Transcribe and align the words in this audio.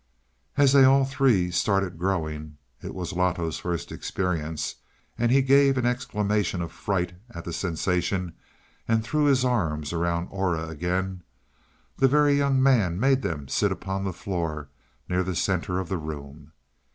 As 0.57 0.73
they 0.73 0.83
all 0.83 1.05
three 1.05 1.51
started 1.51 1.99
growing 1.99 2.57
it 2.81 2.95
was 2.95 3.13
Loto's 3.13 3.59
first 3.59 3.91
experience, 3.91 4.77
and 5.15 5.31
he 5.31 5.43
gave 5.43 5.77
an 5.77 5.85
exclamation 5.85 6.59
of 6.63 6.71
fright 6.71 7.13
at 7.29 7.45
the 7.45 7.53
sensation 7.53 8.33
and 8.87 9.03
threw 9.03 9.25
his 9.25 9.45
arms 9.45 9.93
around 9.93 10.29
Aura 10.31 10.67
again 10.69 11.21
the 11.97 12.07
Very 12.07 12.33
Young 12.35 12.63
Man 12.63 12.99
made 12.99 13.21
them 13.21 13.47
sit 13.47 13.71
upon 13.71 14.03
the 14.03 14.11
floor 14.11 14.69
near 15.07 15.21
the 15.23 15.35
center 15.35 15.77
of 15.79 15.87
the 15.87 15.99
room. 15.99 16.51